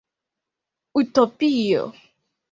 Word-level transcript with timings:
Utopio! 1.01 1.83